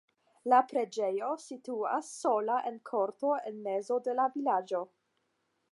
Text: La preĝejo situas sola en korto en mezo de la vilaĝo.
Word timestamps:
La 0.51 0.59
preĝejo 0.69 1.27
situas 1.43 2.09
sola 2.23 2.57
en 2.71 2.81
korto 2.93 3.37
en 3.53 3.61
mezo 3.69 4.01
de 4.09 4.19
la 4.21 4.29
vilaĝo. 4.39 4.83